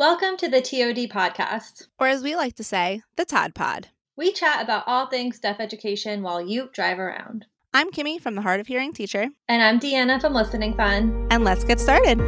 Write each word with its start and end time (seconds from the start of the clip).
Welcome 0.00 0.38
to 0.38 0.48
the 0.48 0.62
TOD 0.62 1.10
podcast, 1.10 1.88
or 1.98 2.06
as 2.06 2.22
we 2.22 2.34
like 2.34 2.56
to 2.56 2.64
say, 2.64 3.02
the 3.16 3.26
Todd 3.26 3.54
Pod. 3.54 3.88
We 4.16 4.32
chat 4.32 4.64
about 4.64 4.84
all 4.86 5.08
things 5.08 5.38
deaf 5.38 5.60
education 5.60 6.22
while 6.22 6.40
you 6.40 6.70
drive 6.72 6.98
around. 6.98 7.44
I'm 7.74 7.90
Kimmy 7.90 8.18
from 8.18 8.34
the 8.34 8.40
Hard 8.40 8.60
of 8.60 8.66
Hearing 8.66 8.94
Teacher. 8.94 9.28
And 9.46 9.62
I'm 9.62 9.78
Deanna 9.78 10.18
from 10.18 10.32
Listening 10.32 10.74
Fun. 10.74 11.28
And 11.30 11.44
let's 11.44 11.64
get 11.64 11.78
started. 11.78 12.18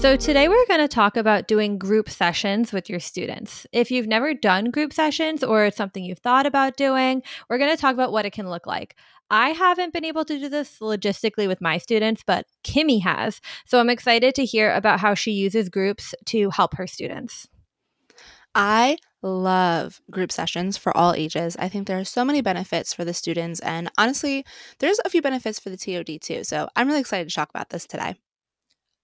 So, 0.00 0.14
today 0.14 0.46
we're 0.46 0.66
going 0.66 0.80
to 0.80 0.88
talk 0.88 1.16
about 1.16 1.48
doing 1.48 1.78
group 1.78 2.10
sessions 2.10 2.70
with 2.70 2.88
your 2.88 3.00
students. 3.00 3.66
If 3.72 3.90
you've 3.90 4.06
never 4.06 4.34
done 4.34 4.70
group 4.70 4.92
sessions 4.92 5.42
or 5.42 5.64
it's 5.64 5.76
something 5.76 6.04
you've 6.04 6.18
thought 6.18 6.44
about 6.44 6.76
doing, 6.76 7.22
we're 7.48 7.58
going 7.58 7.74
to 7.74 7.80
talk 7.80 7.94
about 7.94 8.12
what 8.12 8.26
it 8.26 8.32
can 8.32 8.48
look 8.48 8.66
like. 8.66 8.94
I 9.30 9.48
haven't 9.50 9.94
been 9.94 10.04
able 10.04 10.24
to 10.26 10.38
do 10.38 10.48
this 10.48 10.78
logistically 10.80 11.48
with 11.48 11.62
my 11.62 11.78
students, 11.78 12.22
but 12.24 12.46
Kimmy 12.62 13.02
has. 13.02 13.40
So 13.64 13.80
I'm 13.80 13.90
excited 13.90 14.34
to 14.36 14.44
hear 14.44 14.72
about 14.72 15.00
how 15.00 15.14
she 15.14 15.32
uses 15.32 15.70
groups 15.70 16.14
to 16.26 16.50
help 16.50 16.76
her 16.76 16.86
students. 16.86 17.48
I 18.54 18.98
love 19.22 20.00
group 20.10 20.30
sessions 20.30 20.76
for 20.76 20.96
all 20.96 21.14
ages. 21.14 21.56
I 21.58 21.68
think 21.68 21.86
there 21.86 21.98
are 21.98 22.04
so 22.04 22.24
many 22.24 22.42
benefits 22.42 22.92
for 22.92 23.04
the 23.04 23.14
students, 23.14 23.60
and 23.60 23.90
honestly, 23.98 24.44
there's 24.78 25.00
a 25.04 25.10
few 25.10 25.22
benefits 25.22 25.58
for 25.58 25.70
the 25.70 25.76
TOD 25.76 26.20
too. 26.20 26.44
So 26.44 26.68
I'm 26.76 26.86
really 26.86 27.00
excited 27.00 27.28
to 27.28 27.34
talk 27.34 27.50
about 27.50 27.70
this 27.70 27.86
today. 27.86 28.14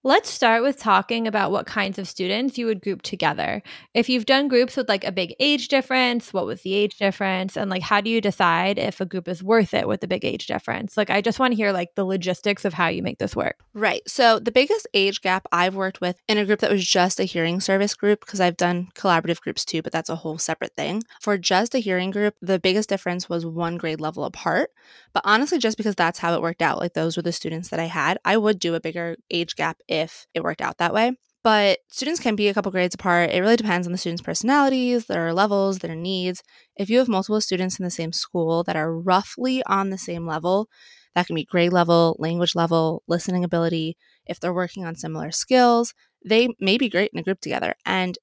Let's 0.05 0.31
start 0.31 0.65
with 0.65 0.79
talking 0.79 1.29
about 1.29 1.53
what 1.53 1.65
kinds 1.65 1.97
of 1.97 2.09
students 2.09 2.59
you 2.59 2.67
would 2.67 2.83
group 2.83 3.03
together. 3.03 3.63
If 3.95 4.09
you've 4.09 4.27
done 4.27 4.49
groups 4.49 4.77
with 4.77 4.89
like 4.89 5.05
a 5.05 5.13
big 5.13 5.33
age 5.39 5.69
difference, 5.69 6.33
what 6.33 6.45
was 6.45 6.63
the 6.63 6.75
age 6.75 6.99
difference? 6.99 7.57
And 7.57 7.71
like, 7.71 7.83
how 7.83 8.01
do 8.01 8.11
you 8.11 8.21
decide 8.21 8.81
if 8.81 9.01
a 9.01 9.07
group 9.07 9.29
is 9.29 9.45
worth 9.45 9.73
it 9.73 9.87
with 9.87 10.03
a 10.03 10.09
big 10.09 10.25
age 10.25 10.49
difference? 10.49 10.97
Like, 10.97 11.09
I 11.09 11.21
just 11.21 11.39
want 11.39 11.53
to 11.53 11.57
hear 11.57 11.71
like 11.71 11.95
the 11.95 12.05
logistics 12.05 12.65
of 12.65 12.75
how 12.75 12.89
you 12.89 13.01
make 13.01 13.19
this 13.19 13.37
work. 13.37 13.61
Right. 13.75 14.03
So, 14.09 14.41
the 14.41 14.51
biggest 14.51 14.89
age 14.93 15.21
gap 15.21 15.47
I've 15.53 15.77
worked 15.77 16.01
with 16.01 16.21
in 16.27 16.37
a 16.37 16.45
group 16.45 16.59
that 16.59 16.73
was 16.73 16.85
just 16.85 17.21
a 17.21 17.25
hearing 17.25 17.61
service 17.61 17.95
group, 17.95 18.27
because 18.27 18.41
I've 18.41 18.57
done 18.57 18.89
collaborative 18.97 19.41
groups 19.41 19.65
too, 19.65 19.83
but 19.83 19.93
that's 19.93 20.11
a 20.11 20.17
whole 20.17 20.37
separate 20.37 20.75
thing. 20.75 21.05
For 21.21 21.39
just 21.39 21.77
a 21.77 21.79
hearing 21.79 22.11
group, 22.11 22.35
the 22.43 22.59
biggest 22.59 22.89
difference 22.89 23.29
was 23.29 23.47
one 23.47 23.77
grade 23.77 24.01
level 24.01 24.25
apart. 24.25 24.73
But 25.13 25.23
honestly, 25.25 25.59
just 25.59 25.77
because 25.77 25.95
that's 25.95 26.19
how 26.19 26.35
it 26.35 26.43
worked 26.43 26.63
out, 26.63 26.81
like 26.81 26.95
those 26.95 27.17
were 27.17 27.23
the 27.23 27.31
students 27.31 27.69
that 27.69 27.79
I 27.79 27.85
had, 27.85 28.19
I 28.25 28.37
would 28.37 28.59
do 28.59 28.75
a 28.75 28.81
bigger 28.81 29.17
age 29.31 29.55
gap 29.55 29.79
if 29.93 30.27
it 30.33 30.43
worked 30.43 30.63
out 30.63 30.79
that 30.79 30.95
way. 30.95 31.13
But 31.45 31.81
students 31.89 32.21
can 32.21 32.37
be 32.37 32.49
a 32.49 32.55
couple 32.55 32.73
grades 32.73 32.95
apart. 32.95 33.31
It 33.31 33.41
really 33.41 33.57
depends 33.57 33.87
on 33.87 33.93
the 33.93 33.99
students' 33.99 34.23
personalities, 34.23 35.07
their 35.07 35.35
levels, 35.35 35.81
their 35.81 35.97
needs. 35.97 36.43
If 36.77 36.89
you 36.89 36.99
have 36.99 37.09
multiple 37.09 37.41
students 37.41 37.79
in 37.79 37.85
the 37.85 37.91
same 37.91 38.13
school 38.13 38.63
that 38.65 38.77
are 38.77 38.97
roughly 38.97 39.63
on 39.67 39.91
the 39.91 39.99
same 39.99 40.27
level, 40.27 40.69
that 41.15 41.27
can 41.27 41.35
be 41.35 41.45
grade 41.45 41.73
level, 41.73 42.17
language 42.19 42.55
level, 42.55 43.03
listening 43.09 43.45
ability. 43.45 43.97
If 44.25 44.39
they're 44.39 44.55
working 44.55 44.85
on 44.85 44.95
similar 44.95 45.33
skills, 45.33 45.95
they 46.25 46.49
may 46.61 46.79
be 46.79 46.89
great 46.89 47.11
in 47.13 47.19
a 47.19 47.25
group 47.25 47.41
together. 47.41 47.75
And 47.85 48.17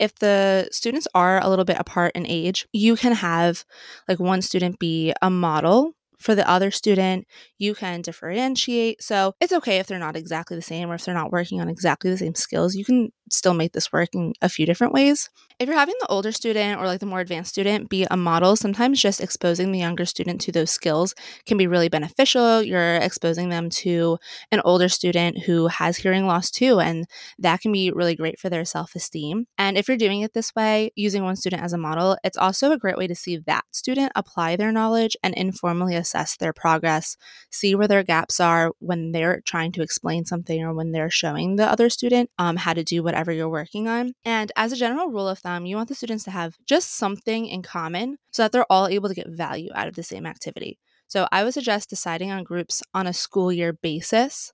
if 0.00 0.16
the 0.16 0.68
students 0.72 1.06
are 1.14 1.40
a 1.40 1.48
little 1.48 1.64
bit 1.64 1.78
apart 1.78 2.12
in 2.16 2.26
age, 2.26 2.66
you 2.72 2.96
can 2.96 3.12
have 3.12 3.64
like 4.08 4.18
one 4.18 4.42
student 4.42 4.80
be 4.80 5.14
a 5.22 5.30
model 5.30 5.94
for 6.24 6.34
the 6.34 6.48
other 6.48 6.70
student, 6.70 7.26
you 7.58 7.74
can 7.74 8.00
differentiate. 8.00 9.02
So 9.02 9.34
it's 9.42 9.52
okay 9.52 9.78
if 9.78 9.86
they're 9.86 9.98
not 9.98 10.16
exactly 10.16 10.56
the 10.56 10.62
same 10.62 10.90
or 10.90 10.94
if 10.94 11.04
they're 11.04 11.14
not 11.14 11.30
working 11.30 11.60
on 11.60 11.68
exactly 11.68 12.10
the 12.10 12.16
same 12.16 12.34
skills. 12.34 12.74
You 12.74 12.82
can 12.82 13.10
still 13.30 13.54
make 13.54 13.72
this 13.72 13.92
work 13.92 14.10
in 14.14 14.32
a 14.42 14.48
few 14.48 14.66
different 14.66 14.92
ways. 14.92 15.30
If 15.60 15.68
you're 15.68 15.78
having 15.78 15.94
the 16.00 16.08
older 16.08 16.32
student 16.32 16.80
or 16.80 16.86
like 16.86 16.98
the 16.98 17.06
more 17.06 17.20
advanced 17.20 17.50
student 17.50 17.88
be 17.88 18.06
a 18.10 18.16
model, 18.16 18.56
sometimes 18.56 19.00
just 19.00 19.20
exposing 19.20 19.70
the 19.70 19.78
younger 19.78 20.04
student 20.04 20.40
to 20.42 20.52
those 20.52 20.70
skills 20.70 21.14
can 21.46 21.56
be 21.56 21.68
really 21.68 21.88
beneficial. 21.88 22.60
You're 22.60 22.96
exposing 22.96 23.50
them 23.50 23.70
to 23.70 24.18
an 24.50 24.60
older 24.64 24.88
student 24.88 25.44
who 25.44 25.68
has 25.68 25.96
hearing 25.96 26.26
loss 26.26 26.50
too, 26.50 26.80
and 26.80 27.06
that 27.38 27.60
can 27.60 27.70
be 27.70 27.92
really 27.92 28.16
great 28.16 28.40
for 28.40 28.50
their 28.50 28.64
self 28.64 28.96
esteem. 28.96 29.46
And 29.56 29.78
if 29.78 29.86
you're 29.86 29.96
doing 29.96 30.22
it 30.22 30.32
this 30.32 30.52
way, 30.56 30.90
using 30.96 31.22
one 31.22 31.36
student 31.36 31.62
as 31.62 31.72
a 31.72 31.78
model, 31.78 32.16
it's 32.24 32.38
also 32.38 32.72
a 32.72 32.78
great 32.78 32.96
way 32.96 33.06
to 33.06 33.14
see 33.14 33.36
that 33.46 33.64
student 33.70 34.10
apply 34.16 34.56
their 34.56 34.72
knowledge 34.72 35.16
and 35.22 35.34
informally 35.34 35.94
assess 35.94 36.36
their 36.36 36.52
progress, 36.52 37.16
see 37.50 37.76
where 37.76 37.88
their 37.88 38.02
gaps 38.02 38.40
are 38.40 38.72
when 38.80 39.12
they're 39.12 39.40
trying 39.42 39.70
to 39.72 39.82
explain 39.82 40.24
something 40.24 40.62
or 40.64 40.74
when 40.74 40.90
they're 40.90 41.10
showing 41.10 41.54
the 41.56 41.66
other 41.66 41.88
student 41.88 42.28
um, 42.38 42.56
how 42.56 42.72
to 42.72 42.82
do 42.82 43.02
whatever 43.14 43.30
you're 43.30 43.48
working 43.48 43.86
on. 43.86 44.12
And 44.24 44.50
as 44.56 44.72
a 44.72 44.76
general 44.76 45.08
rule 45.08 45.28
of 45.28 45.38
thumb, 45.38 45.66
you 45.66 45.76
want 45.76 45.88
the 45.88 45.94
students 45.94 46.24
to 46.24 46.32
have 46.32 46.56
just 46.66 46.96
something 46.96 47.46
in 47.46 47.62
common 47.62 48.16
so 48.32 48.42
that 48.42 48.50
they're 48.50 48.70
all 48.70 48.88
able 48.88 49.08
to 49.08 49.14
get 49.14 49.28
value 49.28 49.70
out 49.72 49.86
of 49.86 49.94
the 49.94 50.02
same 50.02 50.26
activity. 50.26 50.80
So 51.06 51.28
I 51.30 51.44
would 51.44 51.54
suggest 51.54 51.90
deciding 51.90 52.32
on 52.32 52.42
groups 52.42 52.82
on 52.92 53.06
a 53.06 53.12
school 53.12 53.52
year 53.52 53.72
basis 53.72 54.50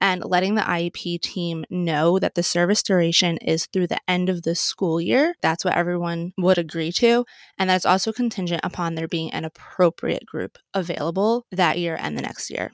and 0.00 0.24
letting 0.24 0.54
the 0.54 0.62
IEP 0.62 1.22
team 1.22 1.64
know 1.70 2.20
that 2.20 2.36
the 2.36 2.42
service 2.44 2.84
duration 2.84 3.36
is 3.38 3.66
through 3.66 3.88
the 3.88 4.00
end 4.06 4.28
of 4.28 4.42
the 4.42 4.54
school 4.54 5.00
year. 5.00 5.34
That's 5.42 5.64
what 5.64 5.74
everyone 5.74 6.34
would 6.38 6.58
agree 6.58 6.92
to. 6.92 7.24
And 7.58 7.68
that's 7.68 7.86
also 7.86 8.12
contingent 8.12 8.60
upon 8.62 8.94
there 8.94 9.08
being 9.08 9.32
an 9.32 9.44
appropriate 9.44 10.24
group 10.24 10.56
available 10.72 11.46
that 11.50 11.78
year 11.78 11.96
and 11.98 12.16
the 12.16 12.22
next 12.22 12.48
year. 12.48 12.70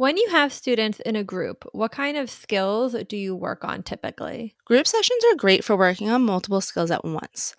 When 0.00 0.16
you 0.16 0.30
have 0.30 0.50
students 0.50 0.98
in 1.00 1.14
a 1.14 1.22
group, 1.22 1.62
what 1.72 1.92
kind 1.92 2.16
of 2.16 2.30
skills 2.30 2.96
do 3.06 3.18
you 3.18 3.36
work 3.36 3.64
on 3.64 3.82
typically? 3.82 4.56
Group 4.64 4.86
sessions 4.86 5.22
are 5.30 5.36
great 5.36 5.62
for 5.62 5.76
working 5.76 6.08
on 6.08 6.24
multiple 6.24 6.62
skills 6.62 6.90
at 6.90 7.04
once. 7.04 7.54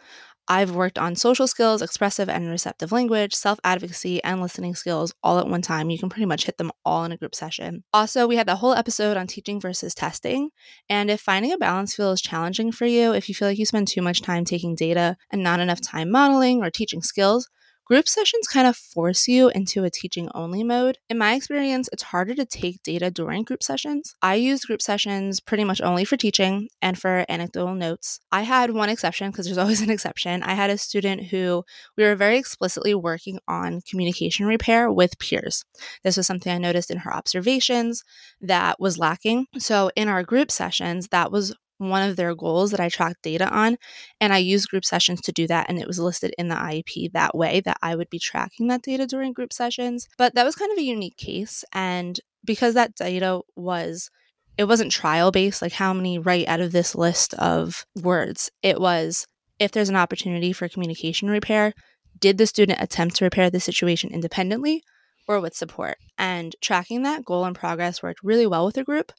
I've 0.47 0.71
worked 0.71 0.97
on 0.97 1.15
social 1.15 1.45
skills, 1.45 1.83
expressive 1.83 2.29
and 2.29 2.49
receptive 2.49 2.91
language, 2.91 3.35
self 3.35 3.59
advocacy, 3.63 4.23
and 4.23 4.41
listening 4.41 4.73
skills 4.73 5.13
all 5.21 5.37
at 5.37 5.47
one 5.47 5.61
time. 5.61 5.91
You 5.91 5.99
can 5.99 6.09
pretty 6.09 6.25
much 6.25 6.45
hit 6.45 6.57
them 6.57 6.71
all 6.83 7.03
in 7.03 7.11
a 7.11 7.17
group 7.17 7.35
session. 7.35 7.83
Also, 7.93 8.25
we 8.25 8.37
had 8.37 8.47
the 8.47 8.55
whole 8.55 8.73
episode 8.73 9.17
on 9.17 9.27
teaching 9.27 9.61
versus 9.61 9.93
testing. 9.93 10.49
And 10.89 11.11
if 11.11 11.21
finding 11.21 11.51
a 11.51 11.59
balance 11.59 11.95
feels 11.95 12.21
challenging 12.21 12.71
for 12.71 12.87
you, 12.87 13.13
if 13.13 13.29
you 13.29 13.35
feel 13.35 13.49
like 13.49 13.59
you 13.59 13.67
spend 13.67 13.87
too 13.87 14.01
much 14.01 14.23
time 14.23 14.45
taking 14.45 14.73
data 14.73 15.15
and 15.29 15.43
not 15.43 15.59
enough 15.59 15.79
time 15.79 16.09
modeling 16.09 16.63
or 16.63 16.71
teaching 16.71 17.03
skills, 17.03 17.47
Group 17.91 18.07
sessions 18.07 18.47
kind 18.47 18.67
of 18.67 18.77
force 18.77 19.27
you 19.27 19.49
into 19.49 19.83
a 19.83 19.89
teaching 19.89 20.29
only 20.33 20.63
mode. 20.63 20.97
In 21.09 21.17
my 21.17 21.33
experience, 21.33 21.89
it's 21.91 22.03
harder 22.03 22.33
to 22.35 22.45
take 22.45 22.81
data 22.83 23.11
during 23.11 23.43
group 23.43 23.61
sessions. 23.61 24.15
I 24.21 24.35
use 24.35 24.63
group 24.63 24.81
sessions 24.81 25.41
pretty 25.41 25.65
much 25.65 25.81
only 25.81 26.05
for 26.05 26.15
teaching 26.15 26.69
and 26.81 26.97
for 26.97 27.25
anecdotal 27.27 27.75
notes. 27.75 28.21
I 28.31 28.43
had 28.43 28.71
one 28.71 28.87
exception 28.87 29.29
because 29.29 29.45
there's 29.45 29.57
always 29.57 29.81
an 29.81 29.89
exception. 29.89 30.41
I 30.41 30.53
had 30.53 30.69
a 30.69 30.77
student 30.77 31.23
who 31.23 31.65
we 31.97 32.05
were 32.05 32.15
very 32.15 32.37
explicitly 32.37 32.95
working 32.95 33.39
on 33.45 33.81
communication 33.81 34.45
repair 34.45 34.89
with 34.89 35.19
peers. 35.19 35.65
This 36.01 36.15
was 36.15 36.25
something 36.25 36.49
I 36.49 36.59
noticed 36.59 36.91
in 36.91 36.99
her 36.99 37.13
observations 37.13 38.05
that 38.39 38.79
was 38.79 38.99
lacking. 38.99 39.47
So 39.57 39.91
in 39.97 40.07
our 40.07 40.23
group 40.23 40.49
sessions, 40.49 41.09
that 41.09 41.29
was 41.29 41.53
one 41.89 42.07
of 42.07 42.15
their 42.15 42.35
goals 42.35 42.71
that 42.71 42.79
I 42.79 42.89
tracked 42.89 43.23
data 43.23 43.49
on. 43.49 43.77
And 44.19 44.31
I 44.31 44.37
used 44.37 44.69
group 44.69 44.85
sessions 44.85 45.21
to 45.21 45.31
do 45.31 45.47
that. 45.47 45.67
And 45.69 45.79
it 45.79 45.87
was 45.87 45.99
listed 45.99 46.33
in 46.37 46.47
the 46.47 46.55
IEP 46.55 47.11
that 47.13 47.35
way 47.35 47.61
that 47.61 47.77
I 47.81 47.95
would 47.95 48.09
be 48.09 48.19
tracking 48.19 48.67
that 48.67 48.83
data 48.83 49.07
during 49.07 49.33
group 49.33 49.51
sessions. 49.51 50.07
But 50.17 50.35
that 50.35 50.45
was 50.45 50.55
kind 50.55 50.71
of 50.71 50.77
a 50.77 50.83
unique 50.83 51.17
case. 51.17 51.63
And 51.73 52.19
because 52.45 52.73
that 52.75 52.95
data 52.95 53.41
was 53.55 54.09
it 54.57 54.65
wasn't 54.65 54.91
trial 54.91 55.31
based, 55.31 55.61
like 55.61 55.71
how 55.71 55.93
many 55.93 56.19
right 56.19 56.47
out 56.47 56.59
of 56.59 56.71
this 56.71 56.93
list 56.93 57.33
of 57.35 57.85
words. 57.95 58.51
It 58.61 58.79
was 58.79 59.25
if 59.59 59.71
there's 59.71 59.89
an 59.89 59.95
opportunity 59.95 60.53
for 60.53 60.67
communication 60.67 61.29
repair, 61.29 61.73
did 62.19 62.37
the 62.37 62.47
student 62.47 62.81
attempt 62.81 63.15
to 63.15 63.25
repair 63.25 63.49
the 63.49 63.59
situation 63.59 64.11
independently 64.11 64.83
or 65.31 65.39
with 65.39 65.55
support. 65.55 65.97
And 66.17 66.55
tracking 66.61 67.03
that 67.03 67.25
goal 67.25 67.45
and 67.45 67.55
progress 67.55 68.03
worked 68.03 68.23
really 68.23 68.45
well 68.45 68.65
with 68.65 68.75
the 68.75 68.83
group 68.83 69.11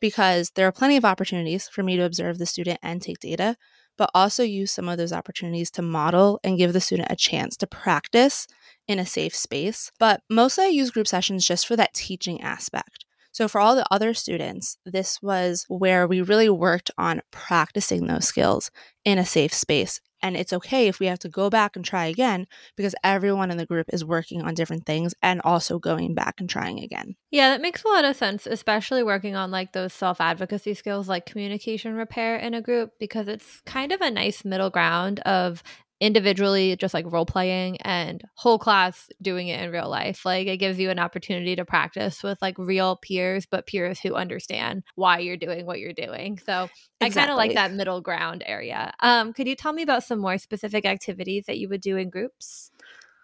because 0.00 0.50
there 0.54 0.66
are 0.66 0.72
plenty 0.72 0.96
of 0.96 1.04
opportunities 1.04 1.68
for 1.68 1.82
me 1.82 1.96
to 1.96 2.04
observe 2.04 2.38
the 2.38 2.46
student 2.46 2.78
and 2.82 3.00
take 3.00 3.20
data, 3.20 3.56
but 3.96 4.10
also 4.14 4.42
use 4.42 4.72
some 4.72 4.88
of 4.88 4.98
those 4.98 5.12
opportunities 5.12 5.70
to 5.72 5.82
model 5.82 6.40
and 6.42 6.58
give 6.58 6.72
the 6.72 6.80
student 6.80 7.08
a 7.10 7.16
chance 7.16 7.56
to 7.58 7.66
practice 7.66 8.46
in 8.88 8.98
a 8.98 9.06
safe 9.06 9.34
space. 9.34 9.92
But 9.98 10.22
mostly 10.28 10.64
I 10.64 10.68
use 10.68 10.90
group 10.90 11.06
sessions 11.06 11.46
just 11.46 11.66
for 11.66 11.76
that 11.76 11.94
teaching 11.94 12.40
aspect. 12.40 13.04
So, 13.32 13.46
for 13.46 13.60
all 13.60 13.76
the 13.76 13.86
other 13.92 14.12
students, 14.12 14.76
this 14.84 15.22
was 15.22 15.64
where 15.68 16.08
we 16.08 16.20
really 16.20 16.50
worked 16.50 16.90
on 16.98 17.22
practicing 17.30 18.06
those 18.06 18.26
skills 18.26 18.72
in 19.04 19.18
a 19.18 19.24
safe 19.24 19.54
space 19.54 20.00
and 20.22 20.36
it's 20.36 20.52
okay 20.52 20.88
if 20.88 21.00
we 21.00 21.06
have 21.06 21.18
to 21.20 21.28
go 21.28 21.50
back 21.50 21.76
and 21.76 21.84
try 21.84 22.06
again 22.06 22.46
because 22.76 22.94
everyone 23.04 23.50
in 23.50 23.56
the 23.56 23.66
group 23.66 23.86
is 23.92 24.04
working 24.04 24.42
on 24.42 24.54
different 24.54 24.86
things 24.86 25.14
and 25.22 25.40
also 25.42 25.78
going 25.78 26.14
back 26.14 26.40
and 26.40 26.48
trying 26.48 26.80
again. 26.80 27.16
Yeah, 27.30 27.50
that 27.50 27.60
makes 27.60 27.84
a 27.84 27.88
lot 27.88 28.04
of 28.04 28.16
sense, 28.16 28.46
especially 28.46 29.02
working 29.02 29.36
on 29.36 29.50
like 29.50 29.72
those 29.72 29.92
self 29.92 30.20
advocacy 30.20 30.74
skills 30.74 31.08
like 31.08 31.26
communication 31.26 31.94
repair 31.94 32.36
in 32.36 32.54
a 32.54 32.62
group 32.62 32.92
because 32.98 33.28
it's 33.28 33.60
kind 33.66 33.92
of 33.92 34.00
a 34.00 34.10
nice 34.10 34.44
middle 34.44 34.70
ground 34.70 35.20
of 35.20 35.62
individually 36.00 36.74
just 36.76 36.94
like 36.94 37.04
role 37.10 37.26
playing 37.26 37.76
and 37.82 38.22
whole 38.34 38.58
class 38.58 39.08
doing 39.20 39.48
it 39.48 39.62
in 39.62 39.70
real 39.70 39.88
life. 39.88 40.24
Like 40.24 40.46
it 40.46 40.56
gives 40.56 40.78
you 40.78 40.90
an 40.90 40.98
opportunity 40.98 41.54
to 41.56 41.64
practice 41.64 42.22
with 42.22 42.40
like 42.40 42.56
real 42.58 42.96
peers, 42.96 43.46
but 43.46 43.66
peers 43.66 44.00
who 44.00 44.14
understand 44.14 44.82
why 44.94 45.18
you're 45.18 45.36
doing 45.36 45.66
what 45.66 45.78
you're 45.78 45.92
doing. 45.92 46.38
So 46.38 46.68
exactly. 47.00 47.06
I 47.06 47.10
kind 47.10 47.30
of 47.30 47.36
like 47.36 47.54
that 47.54 47.72
middle 47.72 48.00
ground 48.00 48.42
area. 48.46 48.92
Um, 49.00 49.32
could 49.34 49.46
you 49.46 49.54
tell 49.54 49.72
me 49.72 49.82
about 49.82 50.02
some 50.02 50.18
more 50.18 50.38
specific 50.38 50.86
activities 50.86 51.44
that 51.46 51.58
you 51.58 51.68
would 51.68 51.82
do 51.82 51.96
in 51.96 52.08
groups? 52.08 52.70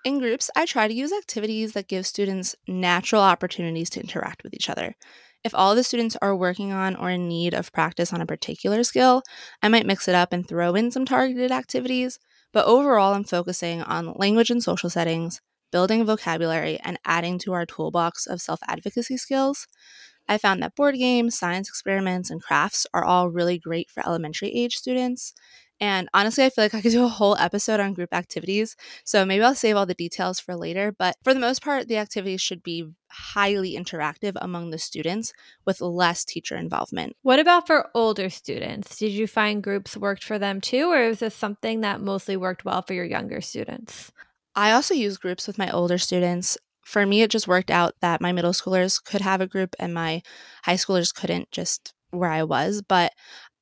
In 0.05 0.20
groups, 0.20 0.50
I 0.55 0.67
try 0.67 0.87
to 0.87 0.94
use 0.94 1.12
activities 1.12 1.73
that 1.73 1.88
give 1.88 2.06
students 2.06 2.55
natural 2.69 3.23
opportunities 3.23 3.90
to 3.90 4.00
interact 4.00 4.44
with 4.44 4.55
each 4.55 4.70
other. 4.70 4.94
If 5.43 5.55
all 5.55 5.75
the 5.75 5.82
students 5.82 6.17
are 6.20 6.37
working 6.37 6.73
on 6.73 6.94
or 6.94 7.11
in 7.11 7.26
need 7.28 7.55
of 7.55 7.73
practice 7.73 8.12
on 8.12 8.20
a 8.20 8.26
particular 8.26 8.84
skill, 8.84 9.23
I 9.62 9.69
might 9.69 9.87
mix 9.87 10.06
it 10.08 10.14
up 10.14 10.32
and 10.32 10.46
throw 10.46 10.75
in 10.75 10.90
some 10.90 11.06
targeted 11.06 11.50
activities. 11.50 12.19
But 12.56 12.64
overall, 12.64 13.12
I'm 13.12 13.25
focusing 13.25 13.82
on 13.82 14.14
language 14.14 14.49
and 14.49 14.62
social 14.62 14.88
settings, 14.88 15.43
building 15.73 16.06
vocabulary, 16.06 16.81
and 16.82 16.99
adding 17.05 17.38
to 17.41 17.53
our 17.53 17.67
toolbox 17.67 18.26
of 18.26 18.41
self 18.41 18.61
advocacy 18.67 19.19
skills. 19.19 19.69
I 20.26 20.38
found 20.38 20.62
that 20.62 20.75
board 20.75 20.94
games, 20.94 21.38
science 21.38 21.69
experiments, 21.69 22.31
and 22.31 22.43
crafts 22.43 22.87
are 22.94 23.05
all 23.05 23.29
really 23.29 23.58
great 23.58 23.91
for 23.91 24.03
elementary 24.06 24.49
age 24.55 24.76
students. 24.76 25.35
And 25.81 26.08
honestly, 26.14 26.44
I 26.44 26.50
feel 26.50 26.64
like 26.64 26.75
I 26.75 26.81
could 26.81 26.93
do 26.93 27.05
a 27.05 27.08
whole 27.08 27.37
episode 27.37 27.81
on 27.81 27.94
group 27.94 28.14
activities. 28.14 28.76
So 29.05 29.25
maybe 29.26 29.44
I'll 29.44 29.55
save 29.55 29.76
all 29.76 29.87
the 29.87 29.94
details 29.94 30.40
for 30.40 30.56
later. 30.56 30.94
But 30.96 31.17
for 31.23 31.34
the 31.34 31.40
most 31.40 31.62
part, 31.62 31.88
the 31.88 31.99
activities 31.99 32.40
should 32.40 32.62
be 32.62 32.93
highly 33.11 33.76
interactive 33.76 34.32
among 34.37 34.70
the 34.70 34.78
students 34.78 35.32
with 35.67 35.81
less 35.81 36.25
teacher 36.25 36.56
involvement. 36.56 37.17
What 37.23 37.38
about 37.38 37.67
for 37.67 37.90
older 37.94 38.31
students? 38.31 38.96
Did 38.99 39.12
you 39.12 39.26
find 39.26 39.62
groups 39.62 39.96
worked 39.96 40.25
for 40.25 40.38
them 40.38 40.61
too, 40.61 40.90
or 40.90 41.02
is 41.02 41.20
this 41.20 41.34
something 41.34 41.82
that 41.82 42.00
mostly 42.00 42.37
worked 42.37 42.64
well 42.64 42.82
for 42.82 42.94
your 42.94 43.05
younger 43.05 43.40
students? 43.40 44.11
I 44.55 44.73
also 44.73 44.94
use 44.94 45.19
groups 45.19 45.46
with 45.46 45.58
my 45.58 45.70
older 45.70 45.99
students 45.99 46.56
for 46.87 47.05
me, 47.05 47.23
it 47.23 47.32
just 47.32 47.49
worked 47.49 47.73
out 47.73 47.94
that 48.00 48.20
my 48.20 48.31
middle 48.31 48.52
schoolers 48.52 49.02
could 49.02 49.20
have 49.20 49.40
a 49.40 49.46
group 49.49 49.75
and 49.81 49.93
my 49.93 50.23
high 50.62 50.75
schoolers 50.75 51.12
couldn't 51.12 51.50
just 51.50 51.93
where 52.19 52.31
I 52.31 52.43
was. 52.43 52.83
But 52.83 53.13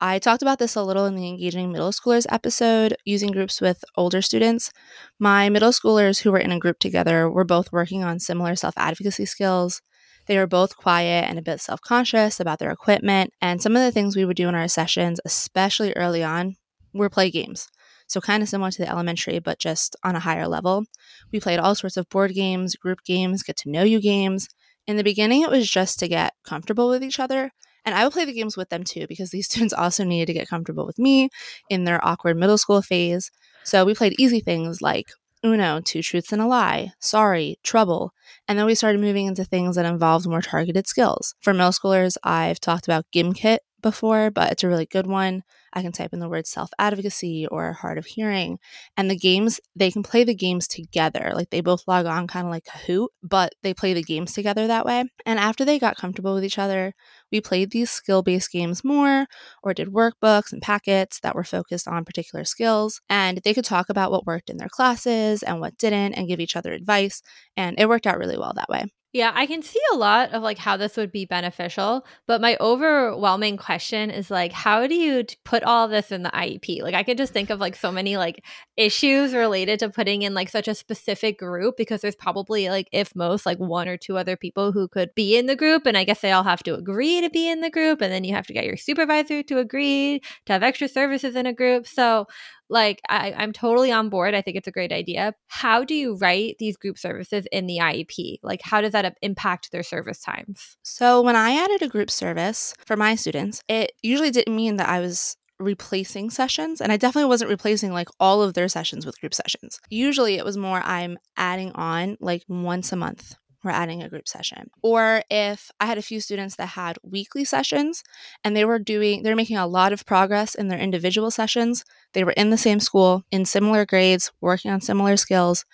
I 0.01 0.19
talked 0.19 0.41
about 0.41 0.59
this 0.59 0.75
a 0.75 0.83
little 0.83 1.05
in 1.05 1.15
the 1.15 1.27
Engaging 1.27 1.71
Middle 1.71 1.91
Schoolers 1.91 2.25
episode, 2.29 2.95
using 3.05 3.31
groups 3.31 3.61
with 3.61 3.83
older 3.95 4.21
students. 4.21 4.71
My 5.19 5.49
middle 5.49 5.71
schoolers 5.71 6.21
who 6.21 6.31
were 6.31 6.39
in 6.39 6.51
a 6.51 6.59
group 6.59 6.79
together 6.79 7.29
were 7.29 7.45
both 7.45 7.71
working 7.71 8.03
on 8.03 8.19
similar 8.19 8.55
self 8.55 8.73
advocacy 8.77 9.25
skills. 9.25 9.81
They 10.27 10.37
were 10.37 10.47
both 10.47 10.75
quiet 10.75 11.25
and 11.29 11.37
a 11.37 11.43
bit 11.43 11.61
self 11.61 11.81
conscious 11.81 12.39
about 12.39 12.59
their 12.59 12.71
equipment. 12.71 13.31
And 13.41 13.61
some 13.61 13.75
of 13.75 13.81
the 13.81 13.91
things 13.91 14.15
we 14.15 14.25
would 14.25 14.37
do 14.37 14.49
in 14.49 14.55
our 14.55 14.67
sessions, 14.67 15.19
especially 15.23 15.93
early 15.93 16.23
on, 16.23 16.55
were 16.93 17.09
play 17.09 17.29
games. 17.29 17.67
So, 18.07 18.21
kind 18.21 18.43
of 18.43 18.49
similar 18.49 18.71
to 18.71 18.81
the 18.81 18.89
elementary, 18.89 19.39
but 19.39 19.59
just 19.59 19.95
on 20.03 20.15
a 20.15 20.19
higher 20.19 20.47
level. 20.47 20.85
We 21.31 21.39
played 21.39 21.59
all 21.59 21.75
sorts 21.75 21.97
of 21.97 22.09
board 22.09 22.33
games, 22.33 22.75
group 22.75 22.99
games, 23.03 23.43
get 23.43 23.57
to 23.57 23.69
know 23.69 23.83
you 23.83 23.99
games. 23.99 24.47
In 24.87 24.97
the 24.97 25.03
beginning, 25.03 25.41
it 25.41 25.49
was 25.49 25.69
just 25.69 25.99
to 25.99 26.07
get 26.07 26.33
comfortable 26.43 26.89
with 26.89 27.03
each 27.03 27.19
other. 27.19 27.51
And 27.85 27.93
I 27.95 28.03
would 28.03 28.13
play 28.13 28.25
the 28.25 28.33
games 28.33 28.57
with 28.57 28.69
them 28.69 28.83
too, 28.83 29.05
because 29.07 29.29
these 29.31 29.45
students 29.49 29.73
also 29.73 30.03
needed 30.03 30.27
to 30.27 30.33
get 30.33 30.47
comfortable 30.47 30.85
with 30.85 30.99
me 30.99 31.29
in 31.69 31.83
their 31.83 32.05
awkward 32.05 32.37
middle 32.37 32.57
school 32.57 32.81
phase. 32.81 33.31
So 33.63 33.85
we 33.85 33.93
played 33.93 34.19
easy 34.19 34.39
things 34.39 34.81
like 34.81 35.07
Uno, 35.43 35.79
Two 35.79 36.01
Truths 36.01 36.31
and 36.31 36.41
a 36.41 36.47
Lie, 36.47 36.91
Sorry, 36.99 37.59
Trouble. 37.63 38.11
And 38.47 38.57
then 38.57 38.65
we 38.65 38.75
started 38.75 39.01
moving 39.01 39.27
into 39.27 39.45
things 39.45 39.75
that 39.75 39.85
involved 39.85 40.27
more 40.27 40.41
targeted 40.41 40.87
skills. 40.87 41.35
For 41.41 41.53
middle 41.53 41.71
schoolers, 41.71 42.17
I've 42.23 42.59
talked 42.59 42.87
about 42.87 43.05
Gimkit 43.13 43.59
before, 43.85 44.31
but 44.31 44.51
it's 44.51 44.63
a 44.63 44.67
really 44.67 44.87
good 44.87 45.05
one. 45.05 45.43
I 45.71 45.83
can 45.83 45.91
type 45.91 46.11
in 46.11 46.19
the 46.19 46.27
word 46.27 46.47
self 46.47 46.71
advocacy 46.79 47.45
or 47.47 47.73
hard 47.73 47.99
of 47.99 48.05
hearing. 48.07 48.57
And 48.97 49.11
the 49.11 49.15
games, 49.15 49.59
they 49.75 49.91
can 49.91 50.01
play 50.01 50.23
the 50.23 50.33
games 50.33 50.67
together. 50.67 51.33
Like 51.35 51.51
they 51.51 51.61
both 51.61 51.83
log 51.87 52.07
on 52.07 52.25
kind 52.27 52.47
of 52.47 52.51
like 52.51 52.65
Kahoot, 52.65 53.09
but 53.21 53.53
they 53.61 53.75
play 53.75 53.93
the 53.93 54.01
games 54.01 54.33
together 54.33 54.65
that 54.67 54.85
way. 54.85 55.03
And 55.25 55.37
after 55.39 55.63
they 55.63 55.77
got 55.77 55.97
comfortable 55.97 56.33
with 56.33 56.43
each 56.43 56.57
other, 56.57 56.93
we 57.31 57.41
played 57.41 57.69
these 57.71 57.91
skill 57.91 58.23
based 58.23 58.51
games 58.51 58.83
more 58.83 59.27
or 59.61 59.73
did 59.75 59.89
workbooks 59.89 60.51
and 60.51 60.61
packets 60.63 61.19
that 61.19 61.35
were 61.35 61.43
focused 61.43 61.87
on 61.87 62.05
particular 62.05 62.43
skills. 62.43 63.01
And 63.07 63.39
they 63.43 63.53
could 63.53 63.65
talk 63.65 63.89
about 63.89 64.11
what 64.11 64.25
worked 64.25 64.49
in 64.49 64.57
their 64.57 64.69
classes 64.69 65.43
and 65.43 65.59
what 65.61 65.77
didn't 65.77 66.13
and 66.13 66.27
give 66.27 66.39
each 66.39 66.55
other 66.55 66.73
advice. 66.73 67.21
And 67.55 67.79
it 67.79 67.87
worked 67.87 68.07
out 68.07 68.17
really 68.17 68.37
well 68.37 68.53
that 68.55 68.69
way. 68.69 68.85
Yeah, 69.15 69.31
I 69.33 69.45
can 69.45 69.61
see 69.61 69.79
a 69.93 69.95
lot 69.95 70.33
of 70.33 70.43
like 70.43 70.57
how 70.57 70.75
this 70.75 70.97
would 70.97 71.09
be 71.09 71.23
beneficial, 71.23 72.05
but 72.27 72.41
my 72.41 72.57
overwhelming 72.59 73.55
question 73.55 74.11
is 74.11 74.29
like 74.29 74.51
how 74.51 74.87
do 74.87 74.95
you 74.95 75.23
put 75.45 75.63
all 75.63 75.87
this 75.87 76.11
in 76.11 76.23
the 76.23 76.29
IEP? 76.31 76.81
Like 76.81 76.95
I 76.95 77.03
could 77.03 77.17
just 77.17 77.31
think 77.31 77.49
of 77.49 77.61
like 77.61 77.77
so 77.77 77.93
many 77.93 78.17
like 78.17 78.43
issues 78.75 79.33
related 79.33 79.79
to 79.79 79.89
putting 79.89 80.23
in 80.23 80.33
like 80.33 80.49
such 80.49 80.67
a 80.67 80.75
specific 80.75 81.39
group 81.39 81.77
because 81.77 82.01
there's 82.01 82.13
probably 82.13 82.67
like 82.67 82.89
if 82.91 83.15
most 83.15 83.45
like 83.45 83.57
one 83.57 83.87
or 83.87 83.95
two 83.95 84.17
other 84.17 84.35
people 84.35 84.73
who 84.73 84.89
could 84.89 85.15
be 85.15 85.37
in 85.37 85.45
the 85.45 85.55
group 85.55 85.85
and 85.85 85.97
I 85.97 86.03
guess 86.03 86.19
they 86.19 86.33
all 86.33 86.43
have 86.43 86.63
to 86.63 86.75
agree 86.75 87.21
to 87.21 87.29
be 87.29 87.49
in 87.49 87.61
the 87.61 87.69
group 87.69 88.01
and 88.01 88.11
then 88.11 88.25
you 88.25 88.35
have 88.35 88.47
to 88.47 88.53
get 88.53 88.65
your 88.65 88.75
supervisor 88.75 89.41
to 89.43 89.59
agree 89.59 90.19
to 90.45 90.51
have 90.51 90.61
extra 90.61 90.89
services 90.89 91.37
in 91.37 91.45
a 91.45 91.53
group. 91.53 91.87
So 91.87 92.27
like 92.69 93.01
I, 93.09 93.33
i'm 93.37 93.53
totally 93.53 93.91
on 93.91 94.09
board 94.09 94.33
i 94.33 94.41
think 94.41 94.57
it's 94.57 94.67
a 94.67 94.71
great 94.71 94.91
idea. 94.91 95.33
How 95.47 95.83
do 95.83 95.93
you 95.93 96.15
write 96.15 96.57
these 96.59 96.77
group 96.77 96.97
services 96.97 97.45
in 97.51 97.67
the 97.67 97.77
iep 97.77 98.39
like 98.43 98.61
how 98.61 98.81
does 98.81 98.91
that 98.91 99.17
impact 99.21 99.71
their 99.71 99.83
service 99.83 100.21
times? 100.21 100.77
So 100.83 101.21
when 101.21 101.35
i 101.35 101.51
added 101.51 101.81
a 101.81 101.87
group 101.87 102.09
service 102.09 102.73
for 102.85 102.95
my 102.95 103.15
students 103.15 103.61
it 103.67 103.91
usually 104.01 104.31
didn't 104.31 104.55
mean 104.55 104.77
that 104.77 104.89
i 104.89 104.99
was 104.99 105.37
replacing 105.59 106.29
sessions 106.29 106.81
and 106.81 106.91
i 106.91 106.97
definitely 106.97 107.29
wasn't 107.29 107.49
replacing 107.49 107.93
like 107.93 108.09
all 108.19 108.41
of 108.41 108.53
their 108.53 108.67
sessions 108.67 109.05
with 109.05 109.19
group 109.21 109.33
sessions. 109.33 109.79
Usually 109.89 110.35
it 110.35 110.45
was 110.45 110.57
more 110.57 110.81
i'm 110.83 111.17
adding 111.37 111.71
on 111.73 112.17
like 112.19 112.43
once 112.47 112.91
a 112.91 112.95
month 112.95 113.35
we're 113.65 113.71
adding 113.71 114.03
a 114.03 114.09
group 114.09 114.27
session. 114.27 114.69
Or 114.81 115.23
if 115.29 115.71
I 115.79 115.85
had 115.85 115.97
a 115.97 116.03
few 116.03 116.21
students 116.21 116.55
that 116.55 116.67
had 116.67 116.97
weekly 117.03 117.43
sessions 117.43 118.03
and 118.43 118.55
they 118.55 118.65
were 118.65 118.79
doing, 118.79 119.23
they're 119.23 119.35
making 119.35 119.57
a 119.57 119.67
lot 119.67 119.93
of 119.93 120.05
progress 120.05 120.55
in 120.55 120.67
their 120.67 120.79
individual 120.79 121.31
sessions, 121.31 121.83
they 122.13 122.23
were 122.23 122.31
in 122.31 122.49
the 122.49 122.57
same 122.57 122.79
school, 122.79 123.23
in 123.31 123.45
similar 123.45 123.85
grades, 123.85 124.31
working 124.41 124.71
on 124.71 124.81
similar 124.81 125.17
skills. 125.17 125.65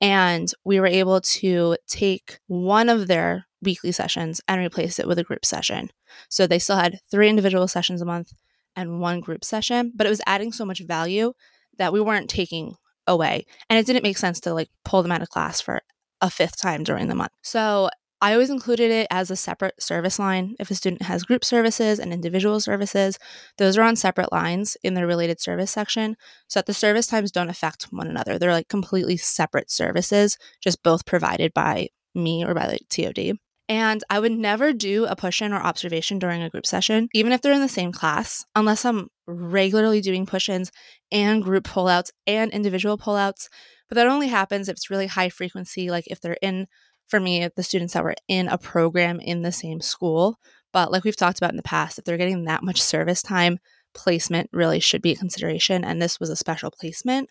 And 0.00 0.50
we 0.64 0.80
were 0.80 0.86
able 0.86 1.20
to 1.20 1.76
take 1.86 2.38
one 2.46 2.88
of 2.88 3.06
their 3.06 3.46
weekly 3.62 3.92
sessions 3.92 4.40
and 4.48 4.60
replace 4.60 4.98
it 4.98 5.06
with 5.06 5.18
a 5.18 5.24
group 5.24 5.44
session. 5.44 5.90
So 6.28 6.46
they 6.46 6.58
still 6.58 6.76
had 6.76 6.98
three 7.10 7.28
individual 7.28 7.68
sessions 7.68 8.02
a 8.02 8.04
month 8.04 8.32
and 8.76 9.00
one 9.00 9.20
group 9.20 9.44
session, 9.44 9.92
but 9.94 10.06
it 10.06 10.10
was 10.10 10.20
adding 10.26 10.52
so 10.52 10.64
much 10.64 10.80
value 10.80 11.32
that 11.78 11.92
we 11.92 12.00
weren't 12.00 12.28
taking 12.28 12.74
away. 13.06 13.46
And 13.68 13.78
it 13.78 13.86
didn't 13.86 14.02
make 14.02 14.18
sense 14.18 14.40
to 14.40 14.54
like 14.54 14.70
pull 14.84 15.02
them 15.02 15.12
out 15.12 15.22
of 15.22 15.28
class 15.28 15.60
for 15.60 15.80
a 16.24 16.30
fifth 16.30 16.60
time 16.60 16.82
during 16.82 17.08
the 17.08 17.14
month. 17.14 17.32
So 17.42 17.90
I 18.22 18.32
always 18.32 18.48
included 18.48 18.90
it 18.90 19.06
as 19.10 19.30
a 19.30 19.36
separate 19.36 19.82
service 19.82 20.18
line. 20.18 20.56
If 20.58 20.70
a 20.70 20.74
student 20.74 21.02
has 21.02 21.24
group 21.24 21.44
services 21.44 21.98
and 21.98 22.10
individual 22.10 22.58
services, 22.58 23.18
those 23.58 23.76
are 23.76 23.82
on 23.82 23.96
separate 23.96 24.32
lines 24.32 24.78
in 24.82 24.94
the 24.94 25.06
related 25.06 25.40
service 25.40 25.70
section 25.70 26.16
so 26.48 26.60
that 26.60 26.66
the 26.66 26.72
service 26.72 27.06
times 27.06 27.30
don't 27.30 27.50
affect 27.50 27.88
one 27.90 28.08
another. 28.08 28.38
They're 28.38 28.52
like 28.52 28.68
completely 28.68 29.18
separate 29.18 29.70
services, 29.70 30.38
just 30.62 30.82
both 30.82 31.04
provided 31.04 31.52
by 31.52 31.88
me 32.14 32.42
or 32.42 32.54
by 32.54 32.66
the 32.68 32.78
TOD. 32.88 33.36
And 33.68 34.02
I 34.08 34.20
would 34.20 34.32
never 34.32 34.72
do 34.72 35.04
a 35.04 35.16
push 35.16 35.42
in 35.42 35.52
or 35.52 35.60
observation 35.60 36.18
during 36.18 36.42
a 36.42 36.50
group 36.50 36.64
session, 36.64 37.08
even 37.12 37.32
if 37.32 37.42
they're 37.42 37.52
in 37.52 37.60
the 37.60 37.68
same 37.68 37.92
class, 37.92 38.44
unless 38.54 38.86
I'm 38.86 39.08
regularly 39.26 40.00
doing 40.00 40.24
push 40.24 40.48
ins 40.48 40.70
and 41.12 41.42
group 41.42 41.64
pullouts 41.64 42.10
and 42.26 42.50
individual 42.52 42.96
pullouts. 42.96 43.48
But 43.88 43.96
that 43.96 44.06
only 44.06 44.28
happens 44.28 44.68
if 44.68 44.72
it's 44.72 44.90
really 44.90 45.06
high 45.06 45.28
frequency, 45.28 45.90
like 45.90 46.04
if 46.06 46.20
they're 46.20 46.38
in, 46.40 46.66
for 47.08 47.20
me, 47.20 47.48
the 47.54 47.62
students 47.62 47.94
that 47.94 48.04
were 48.04 48.14
in 48.28 48.48
a 48.48 48.58
program 48.58 49.20
in 49.20 49.42
the 49.42 49.52
same 49.52 49.80
school. 49.80 50.38
But 50.72 50.90
like 50.90 51.04
we've 51.04 51.16
talked 51.16 51.38
about 51.38 51.50
in 51.50 51.56
the 51.56 51.62
past, 51.62 51.98
if 51.98 52.04
they're 52.04 52.16
getting 52.16 52.44
that 52.44 52.64
much 52.64 52.82
service 52.82 53.22
time, 53.22 53.58
placement 53.94 54.50
really 54.52 54.80
should 54.80 55.02
be 55.02 55.12
a 55.12 55.16
consideration. 55.16 55.84
And 55.84 56.02
this 56.02 56.18
was 56.18 56.30
a 56.30 56.36
special 56.36 56.70
placement. 56.70 57.30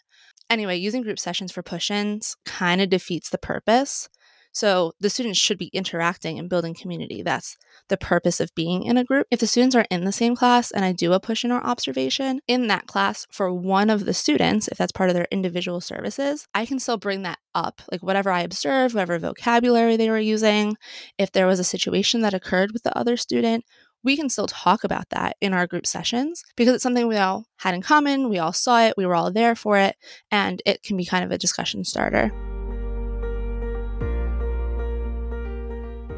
Anyway, 0.49 0.77
using 0.77 1.03
group 1.03 1.19
sessions 1.19 1.51
for 1.51 1.63
push 1.63 1.91
ins 1.91 2.35
kind 2.45 2.81
of 2.81 2.89
defeats 2.89 3.29
the 3.29 3.37
purpose. 3.37 4.09
So 4.53 4.93
the 4.99 5.09
students 5.09 5.39
should 5.39 5.57
be 5.57 5.71
interacting 5.73 6.37
and 6.37 6.49
building 6.49 6.75
community. 6.75 7.23
That's 7.23 7.57
the 7.89 7.97
purpose 7.97 8.39
of 8.39 8.53
being 8.55 8.83
in 8.83 8.97
a 8.97 9.03
group. 9.03 9.25
If 9.31 9.39
the 9.39 9.47
students 9.47 9.75
are 9.75 9.85
in 9.89 10.05
the 10.05 10.11
same 10.11 10.35
class 10.35 10.71
and 10.71 10.85
I 10.85 10.91
do 10.91 11.11
a 11.13 11.19
push 11.19 11.43
in 11.43 11.51
or 11.51 11.59
observation 11.61 12.39
in 12.47 12.67
that 12.67 12.85
class 12.85 13.25
for 13.31 13.51
one 13.51 13.89
of 13.89 14.05
the 14.05 14.13
students, 14.13 14.67
if 14.67 14.77
that's 14.77 14.91
part 14.91 15.09
of 15.09 15.15
their 15.15 15.27
individual 15.31 15.81
services, 15.81 16.47
I 16.53 16.67
can 16.67 16.79
still 16.79 16.97
bring 16.97 17.23
that 17.23 17.39
up. 17.55 17.81
Like 17.91 18.03
whatever 18.03 18.29
I 18.29 18.41
observed, 18.41 18.93
whatever 18.93 19.17
vocabulary 19.17 19.97
they 19.97 20.09
were 20.09 20.19
using, 20.19 20.77
if 21.17 21.31
there 21.31 21.47
was 21.47 21.59
a 21.59 21.63
situation 21.63 22.21
that 22.21 22.35
occurred 22.35 22.71
with 22.71 22.83
the 22.83 22.95
other 22.97 23.17
student, 23.17 23.65
we 24.03 24.17
can 24.17 24.29
still 24.29 24.47
talk 24.47 24.83
about 24.83 25.09
that 25.09 25.35
in 25.41 25.53
our 25.53 25.65
group 25.65 25.87
sessions 25.87 26.43
because 26.55 26.75
it's 26.75 26.83
something 26.83 27.07
we 27.07 27.17
all 27.17 27.45
had 27.57 27.73
in 27.73 27.81
common. 27.81 28.29
We 28.29 28.37
all 28.37 28.53
saw 28.53 28.81
it, 28.81 28.95
we 28.97 29.05
were 29.05 29.15
all 29.15 29.31
there 29.31 29.55
for 29.55 29.77
it, 29.77 29.95
and 30.29 30.61
it 30.65 30.83
can 30.83 30.97
be 30.97 31.05
kind 31.05 31.23
of 31.23 31.31
a 31.31 31.37
discussion 31.37 31.83
starter. 31.85 32.31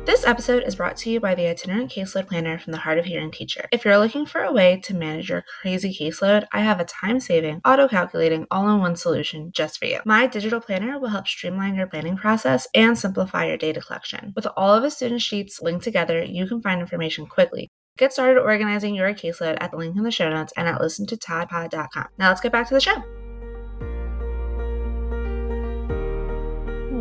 This 0.05 0.23
episode 0.23 0.61
is 0.67 0.75
brought 0.75 0.97
to 0.97 1.09
you 1.09 1.19
by 1.19 1.33
the 1.33 1.47
Itinerant 1.47 1.91
Caseload 1.91 2.27
Planner 2.27 2.59
from 2.59 2.73
the 2.73 2.77
Hard 2.77 2.99
of 2.99 3.05
Hearing 3.05 3.31
Teacher. 3.31 3.67
If 3.71 3.83
you're 3.83 3.97
looking 3.97 4.27
for 4.27 4.43
a 4.43 4.51
way 4.51 4.79
to 4.83 4.93
manage 4.93 5.29
your 5.29 5.43
crazy 5.61 5.91
caseload, 5.91 6.45
I 6.53 6.61
have 6.61 6.79
a 6.79 6.85
time 6.85 7.19
saving, 7.19 7.61
auto 7.65 7.87
calculating, 7.87 8.45
all 8.51 8.69
in 8.69 8.81
one 8.81 8.95
solution 8.95 9.51
just 9.51 9.79
for 9.79 9.85
you. 9.85 10.01
My 10.05 10.27
digital 10.27 10.61
planner 10.61 10.99
will 10.99 11.07
help 11.07 11.27
streamline 11.27 11.73
your 11.73 11.87
planning 11.87 12.17
process 12.17 12.67
and 12.75 12.95
simplify 12.95 13.47
your 13.47 13.57
data 13.57 13.81
collection. 13.81 14.31
With 14.35 14.45
all 14.55 14.75
of 14.75 14.83
the 14.83 14.91
student 14.91 15.23
sheets 15.23 15.59
linked 15.59 15.83
together, 15.83 16.23
you 16.23 16.45
can 16.45 16.61
find 16.61 16.81
information 16.81 17.25
quickly. 17.25 17.71
Get 17.97 18.13
started 18.13 18.39
organizing 18.39 18.93
your 18.93 19.11
caseload 19.15 19.57
at 19.59 19.71
the 19.71 19.77
link 19.77 19.97
in 19.97 20.03
the 20.03 20.11
show 20.11 20.29
notes 20.29 20.53
and 20.55 20.67
at 20.67 20.79
listen 20.79 21.07
to 21.07 21.17
listentotodpod.com. 21.17 22.07
Now 22.19 22.29
let's 22.29 22.41
get 22.41 22.51
back 22.51 22.67
to 22.67 22.75
the 22.75 22.79
show. 22.79 23.03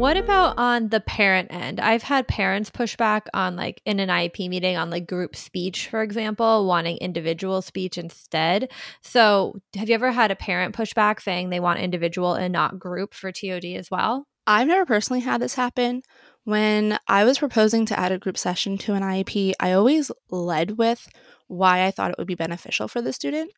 What 0.05 0.19
about 0.19 0.59
on 0.59 0.91
the 0.91 1.01
parent 1.01 1.51
end? 1.51 1.81
I've 1.81 2.03
had 2.03 2.29
parents 2.29 2.69
push 2.69 2.95
back 2.95 3.27
on 3.33 3.57
like 3.57 3.81
in 3.87 4.01
an 4.01 4.11
IEP 4.11 4.51
meeting 4.51 4.77
on 4.77 4.91
like 4.91 5.07
group 5.07 5.35
speech, 5.35 5.89
for 5.89 6.03
example, 6.03 6.67
wanting 6.67 6.99
individual 6.99 7.63
speech 7.63 7.97
instead. 7.97 8.71
So, 9.01 9.63
have 9.75 9.89
you 9.89 9.95
ever 9.95 10.13
had 10.13 10.31
a 10.31 10.37
parent 10.37 10.75
push 10.75 10.93
back 10.93 11.23
saying 11.23 11.49
they 11.49 11.59
want 11.59 11.81
individual 11.81 12.35
and 12.35 12.53
not 12.53 12.79
group 12.79 13.15
for 13.15 13.33
TOD 13.33 13.65
as 13.65 13.91
well? 13.91 14.27
I've 14.47 14.69
never 14.69 14.85
personally 14.85 15.21
had 15.21 15.41
this 15.41 15.55
happen. 15.55 16.03
When 16.43 16.99
I 17.09 17.25
was 17.25 17.39
proposing 17.39 17.87
to 17.87 17.99
add 17.99 18.13
a 18.13 18.19
group 18.19 18.37
session 18.37 18.77
to 18.77 18.93
an 18.93 19.03
IEP, 19.03 19.55
I 19.59 19.73
always 19.73 20.11
led 20.29 20.77
with 20.77 21.09
why 21.47 21.87
I 21.87 21.91
thought 21.91 22.11
it 22.11 22.19
would 22.19 22.27
be 22.27 22.35
beneficial 22.35 22.89
for 22.89 23.01
the 23.01 23.15
student. 23.15 23.53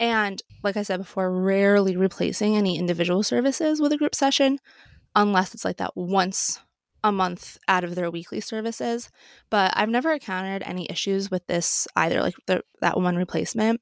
And 0.00 0.42
like 0.64 0.76
I 0.76 0.82
said 0.82 0.98
before, 0.98 1.30
rarely 1.30 1.96
replacing 1.96 2.56
any 2.56 2.76
individual 2.76 3.22
services 3.22 3.80
with 3.80 3.92
a 3.92 3.96
group 3.96 4.16
session 4.16 4.58
unless 5.16 5.54
it's 5.54 5.64
like 5.64 5.78
that 5.78 5.96
once 5.96 6.60
a 7.02 7.10
month 7.10 7.58
out 7.66 7.84
of 7.84 7.94
their 7.94 8.10
weekly 8.10 8.40
services. 8.40 9.10
But 9.50 9.72
I've 9.74 9.88
never 9.88 10.12
encountered 10.12 10.62
any 10.64 10.86
issues 10.88 11.30
with 11.30 11.46
this 11.46 11.88
either, 11.96 12.20
like 12.20 12.34
the, 12.46 12.62
that 12.80 13.00
one 13.00 13.16
replacement. 13.16 13.80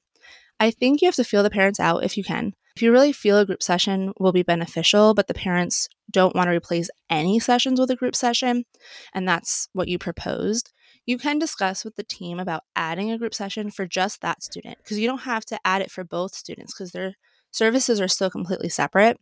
I 0.59 0.71
think 0.71 1.01
you 1.01 1.07
have 1.07 1.15
to 1.15 1.23
feel 1.23 1.43
the 1.43 1.49
parents 1.49 1.79
out 1.79 2.03
if 2.03 2.17
you 2.17 2.23
can. 2.23 2.53
If 2.75 2.81
you 2.81 2.91
really 2.91 3.13
feel 3.13 3.37
a 3.37 3.45
group 3.45 3.63
session 3.63 4.13
will 4.19 4.33
be 4.33 4.43
beneficial, 4.43 5.13
but 5.13 5.27
the 5.27 5.33
parents 5.33 5.87
don't 6.11 6.35
want 6.35 6.47
to 6.47 6.55
replace 6.55 6.89
any 7.09 7.39
sessions 7.39 7.79
with 7.79 7.89
a 7.89 7.95
group 7.95 8.15
session, 8.15 8.65
and 9.13 9.27
that's 9.27 9.69
what 9.73 9.87
you 9.87 9.97
proposed, 9.97 10.71
you 11.05 11.17
can 11.17 11.39
discuss 11.39 11.85
with 11.85 11.95
the 11.95 12.03
team 12.03 12.39
about 12.39 12.63
adding 12.75 13.11
a 13.11 13.17
group 13.17 13.33
session 13.33 13.71
for 13.71 13.85
just 13.85 14.21
that 14.21 14.43
student 14.43 14.77
because 14.79 14.99
you 14.99 15.07
don't 15.07 15.19
have 15.19 15.45
to 15.45 15.59
add 15.63 15.81
it 15.81 15.91
for 15.91 16.03
both 16.03 16.35
students 16.35 16.73
because 16.73 16.91
their 16.91 17.13
services 17.51 18.01
are 18.01 18.07
still 18.07 18.29
completely 18.29 18.69
separate. 18.69 19.17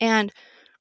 And 0.00 0.32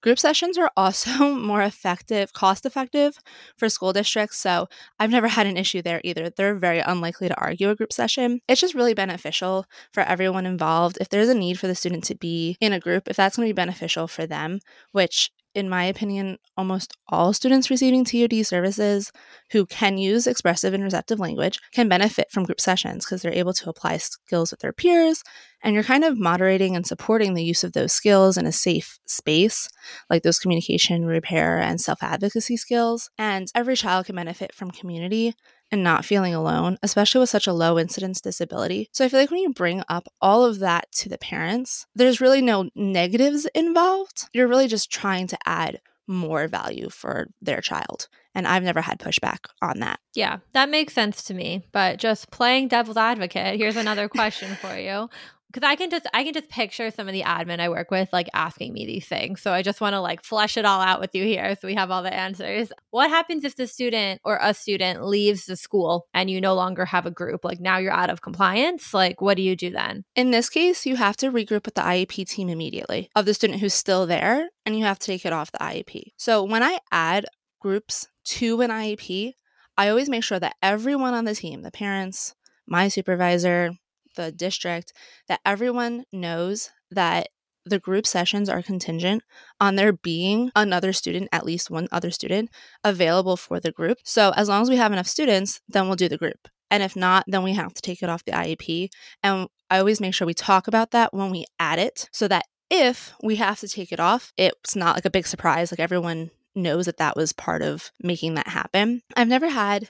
Group 0.06 0.20
sessions 0.20 0.56
are 0.60 0.70
also 0.78 1.34
more 1.36 1.64
effective, 1.64 2.32
cost 2.32 2.64
effective 2.64 3.18
for 3.58 3.70
school 3.70 3.92
districts. 3.92 4.38
So 4.38 4.70
I've 5.00 5.10
never 5.10 5.28
had 5.28 5.48
an 5.48 5.58
issue 5.58 5.82
there 5.82 6.00
either. 6.04 6.30
They're 6.30 6.54
very 6.54 6.80
unlikely 6.80 7.28
to 7.28 7.42
argue 7.42 7.72
a 7.72 7.76
group 7.76 7.92
session. 7.92 8.40
It's 8.48 8.62
just 8.62 8.76
really 8.76 8.94
beneficial 8.94 9.66
for 9.92 10.04
everyone 10.04 10.46
involved. 10.46 11.00
If 11.02 11.10
there's 11.10 11.28
a 11.30 11.34
need 11.34 11.60
for 11.60 11.66
the 11.66 11.74
student 11.74 12.04
to 12.04 12.16
be 12.16 12.56
in 12.62 12.72
a 12.72 12.80
group, 12.80 13.08
if 13.08 13.16
that's 13.16 13.36
going 13.36 13.48
to 13.48 13.54
be 13.54 13.56
beneficial 13.56 14.08
for 14.08 14.28
them, 14.28 14.60
which 14.92 15.32
in 15.56 15.70
my 15.70 15.86
opinion, 15.86 16.38
almost 16.58 16.94
all 17.08 17.32
students 17.32 17.70
receiving 17.70 18.04
TOD 18.04 18.46
services 18.46 19.12
who 19.52 19.66
can 19.66 19.98
use 19.98 20.28
expressive 20.28 20.74
and 20.74 20.84
receptive 20.84 21.20
language 21.20 21.58
can 21.72 21.88
benefit 21.88 22.30
from 22.30 22.44
group 22.44 22.60
sessions 22.60 23.06
because 23.06 23.22
they're 23.22 23.34
able 23.34 23.54
to 23.54 23.70
apply 23.70 23.98
skills 23.98 24.52
with 24.52 24.60
their 24.60 24.74
peers 24.74 25.24
and 25.64 25.74
you're 25.74 25.84
kind 25.84 26.04
of 26.04 26.20
moderating 26.20 26.76
and 26.76 26.86
supporting 26.86 27.34
the 27.34 27.44
use 27.44 27.64
of 27.64 27.74
those 27.74 27.92
skills 27.92 28.38
in 28.38 28.46
a 28.46 28.52
safe 28.52 29.00
space, 29.08 29.68
like 30.12 30.22
those 30.22 30.38
communication, 30.38 31.06
repair, 31.06 31.58
and 31.58 31.82
self 31.82 32.04
advocacy 32.04 32.58
skills. 32.58 33.10
And 33.18 33.48
every 33.56 33.76
child 33.76 34.06
can 34.06 34.16
benefit 34.16 34.54
from 34.54 34.70
community 34.70 35.34
and 35.72 35.84
not 35.84 36.06
feeling 36.06 36.34
alone, 36.34 36.78
especially 36.84 37.20
with 37.20 37.30
such 37.30 37.48
a 37.48 37.54
low 37.54 37.78
incidence 37.80 38.22
disability. 38.22 38.90
So 38.94 39.04
I 39.04 39.10
feel 39.10 39.20
like 39.20 39.32
when 39.32 39.42
you 39.42 39.54
bring 39.54 39.84
up 39.90 40.08
all 40.22 40.46
of 40.46 40.60
that 40.60 40.92
to 40.94 41.10
the 41.10 41.18
parents, 41.18 41.86
there's 41.96 42.22
really 42.22 42.42
no 42.42 42.70
negatives 42.76 43.46
involved. 43.56 44.30
You're 44.34 44.48
really 44.48 44.68
just 44.68 44.92
trying 44.92 45.28
to 45.28 45.38
add 45.46 45.82
more 46.08 46.48
value 46.48 46.90
for 46.90 47.28
their 47.42 47.62
child. 47.62 48.08
And 48.36 48.48
I've 48.48 48.64
never 48.64 48.82
had 48.82 49.00
pushback 49.00 49.40
on 49.62 49.80
that. 49.80 50.00
Yeah, 50.14 50.40
that 50.54 50.70
makes 50.70 50.94
sense 50.94 51.24
to 51.26 51.34
me. 51.34 51.66
But 51.72 52.00
just 52.00 52.32
playing 52.32 52.68
devil's 52.68 52.98
advocate, 52.98 53.58
here's 53.58 53.78
another 53.78 54.10
question 54.10 54.56
for 54.56 54.78
you 54.78 55.10
because 55.56 55.68
I 55.68 55.76
can 55.78 55.90
just 55.90 56.06
I 56.14 56.26
can 56.26 56.34
just 56.34 56.50
picture 56.50 56.92
some 56.92 57.08
of 57.08 57.14
the 57.14 57.22
admin 57.22 57.62
I 57.62 57.70
work 57.70 57.90
with 57.90 58.10
like 58.12 58.28
asking 58.34 58.74
me 58.74 58.86
these 58.86 59.08
things. 59.08 59.42
So 59.42 59.54
I 59.54 59.62
just 59.62 59.80
want 59.80 59.94
to 59.94 60.02
like 60.02 60.22
flesh 60.22 60.58
it 60.58 60.66
all 60.66 60.82
out 60.82 61.00
with 61.00 61.16
you 61.16 61.24
here 61.24 61.56
so 61.56 61.68
we 61.68 61.76
have 61.76 61.92
all 61.92 62.04
the 62.04 62.14
answers. 62.14 62.74
What 62.92 63.10
happens 63.10 63.46
if 63.46 63.56
the 63.56 63.66
student 63.66 64.20
or 64.26 64.38
a 64.42 64.54
student 64.54 65.06
leaves 65.06 65.46
the 65.46 65.56
school 65.56 66.08
and 66.14 66.30
you 66.30 66.42
no 66.42 66.56
longer 66.56 66.84
have 66.84 67.06
a 67.06 67.12
group? 67.12 67.46
Like 67.46 67.62
now 67.62 67.78
you're 67.78 67.94
out 67.94 68.10
of 68.10 68.22
compliance? 68.22 68.94
Like 68.94 69.22
what 69.22 69.38
do 69.38 69.44
you 69.44 69.56
do 69.56 69.70
then? 69.70 70.04
In 70.16 70.32
this 70.32 70.50
case, 70.50 70.86
you 70.86 70.98
have 70.98 71.16
to 71.18 71.32
regroup 71.32 71.64
with 71.64 71.76
the 71.76 71.82
IEP 71.82 72.28
team 72.28 72.50
immediately 72.50 73.10
of 73.16 73.26
the 73.26 73.34
student 73.34 73.62
who's 73.62 73.74
still 73.74 74.06
there 74.06 74.50
and 74.66 74.78
you 74.78 74.84
have 74.84 75.00
to 75.00 75.08
take 75.08 75.26
it 75.26 75.32
off 75.32 75.54
the 75.54 75.60
IEP. 75.60 76.12
So 76.18 76.44
when 76.44 76.64
I 76.64 76.80
add 76.92 77.28
groups 77.62 78.10
to 78.26 78.60
an 78.60 78.72
IEP, 78.72 79.36
I 79.78 79.88
always 79.88 80.10
make 80.10 80.26
sure 80.26 80.40
that 80.40 80.58
everyone 80.62 81.14
on 81.14 81.24
the 81.24 81.36
team, 81.36 81.62
the 81.62 81.72
parents, 81.72 82.36
my 82.68 82.90
supervisor, 82.90 83.72
the 84.16 84.32
district 84.32 84.94
that 85.28 85.42
everyone 85.46 86.06
knows 86.12 86.72
that 86.92 87.28
the 87.66 87.80
group 87.80 88.06
sessions 88.06 88.48
are 88.48 88.62
contingent 88.62 89.24
on 89.60 89.76
there 89.76 89.92
being 89.92 90.52
another 90.56 90.94
student, 90.94 91.30
at 91.32 91.46
least 91.46 91.72
one 91.72 91.88
other 91.92 92.12
student, 92.12 92.50
available 92.84 93.36
for 93.38 93.60
the 93.60 93.72
group. 93.72 93.98
So 94.04 94.32
as 94.36 94.48
long 94.48 94.62
as 94.62 94.70
we 94.70 94.76
have 94.78 94.92
enough 94.92 95.08
students, 95.08 95.62
then 95.68 95.88
we'll 95.88 95.96
do 95.96 96.08
the 96.08 96.18
group. 96.18 96.48
And 96.70 96.84
if 96.84 96.96
not, 96.96 97.26
then 97.28 97.44
we 97.44 97.54
have 97.54 97.74
to 97.74 97.82
take 97.82 98.04
it 98.04 98.10
off 98.10 98.26
the 98.26 98.34
IEP. 98.34 98.90
And 99.24 99.48
I 99.70 99.80
always 99.80 100.02
make 100.02 100.14
sure 100.14 100.28
we 100.28 100.34
talk 100.34 100.68
about 100.68 100.92
that 100.92 101.14
when 101.14 101.32
we 101.32 101.46
add 101.60 101.80
it 101.80 102.08
so 102.12 102.28
that 102.28 102.46
if 102.70 103.14
we 103.24 103.36
have 103.38 103.60
to 103.60 103.68
take 103.68 103.92
it 103.92 104.00
off, 104.00 104.32
it's 104.38 104.76
not 104.76 104.96
like 104.96 105.06
a 105.06 105.12
big 105.12 105.28
surprise. 105.28 105.72
Like 105.72 105.80
everyone 105.80 106.32
knows 106.56 106.86
that 106.86 106.98
that 106.98 107.16
was 107.16 107.34
part 107.34 107.62
of 107.62 107.92
making 108.02 108.36
that 108.36 108.48
happen. 108.48 109.02
I've 109.16 109.28
never 109.28 109.50
had 109.50 109.90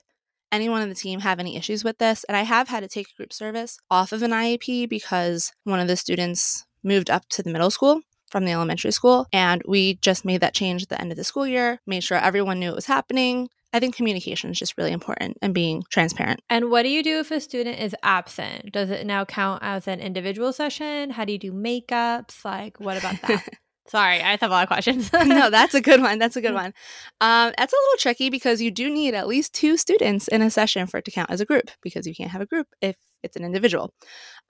anyone 0.56 0.82
on 0.82 0.90
the 0.90 0.96
team 0.96 1.20
have 1.20 1.40
any 1.40 1.58
issues 1.58 1.84
with 1.84 1.98
this. 1.98 2.24
And 2.24 2.36
I 2.36 2.42
have 2.42 2.70
had 2.70 2.82
to 2.82 2.88
take 2.88 3.08
a 3.10 3.18
group 3.18 3.34
service 3.34 3.78
off 3.92 4.12
of 4.12 4.24
an 4.24 4.32
IEP 4.32 4.90
because 4.90 5.52
one 5.66 5.80
of 5.80 5.88
the 5.88 5.98
students 5.98 6.66
moved 6.84 7.10
up 7.10 7.28
to 7.30 7.44
the 7.44 7.52
middle 7.52 7.70
school 7.70 8.02
from 8.32 8.46
the 8.46 8.52
elementary 8.52 8.92
school. 8.92 9.28
And 9.34 9.62
we 9.68 9.96
just 9.96 10.26
made 10.26 10.42
that 10.42 10.54
change 10.54 10.84
at 10.84 10.90
the 10.90 11.00
end 11.00 11.12
of 11.12 11.18
the 11.18 11.24
school 11.24 11.46
year, 11.46 11.80
made 11.86 12.04
sure 12.04 12.18
everyone 12.18 12.60
knew 12.60 12.70
it 12.70 12.76
was 12.76 12.86
happening. 12.86 13.50
I 13.74 13.80
think 13.82 13.96
communication 13.96 14.52
is 14.52 14.58
just 14.58 14.78
really 14.78 14.94
important 14.94 15.38
and 15.42 15.54
being 15.54 15.84
transparent. 15.90 16.40
And 16.50 16.72
what 16.72 16.84
do 16.84 16.90
you 16.90 17.04
do 17.04 17.20
if 17.20 17.30
a 17.30 17.42
student 17.42 17.78
is 17.78 17.94
absent? 18.04 18.72
Does 18.72 18.90
it 18.90 19.06
now 19.06 19.26
count 19.26 19.64
as 19.64 19.86
an 19.86 20.00
individual 20.00 20.54
session? 20.54 21.10
How 21.10 21.26
do 21.26 21.34
you 21.34 21.38
do 21.38 21.52
makeups? 21.52 22.46
Like, 22.46 22.80
what 22.80 22.98
about 22.98 23.22
that? 23.24 23.46
Sorry, 23.88 24.20
I 24.20 24.32
have 24.32 24.42
a 24.42 24.48
lot 24.48 24.64
of 24.64 24.68
questions. 24.68 25.14
no, 25.14 25.52
that's 25.52 25.76
a 25.76 25.82
good 25.82 26.02
one. 26.02 26.18
That's 26.18 26.36
a 26.36 26.42
good 26.42 26.56
one. 26.56 26.74
Um, 27.22 27.54
that's 27.56 27.72
a 27.72 27.76
little 27.76 27.98
tricky 28.00 28.32
because 28.32 28.60
you 28.60 28.72
do 28.72 28.90
need 28.90 29.14
at 29.14 29.28
least 29.28 29.54
two 29.54 29.78
students 29.78 30.28
in 30.28 30.42
a 30.42 30.50
session 30.50 30.88
for 30.88 30.98
it 30.98 31.06
to 31.06 31.12
count 31.12 31.30
as 31.30 31.40
a 31.40 31.46
group 31.46 31.70
because 31.84 32.08
you 32.08 32.16
can't 32.16 32.32
have 32.32 32.42
a 32.42 32.48
group 32.48 32.68
if 32.82 32.96
it's 33.22 33.36
an 33.36 33.44
individual. 33.44 33.94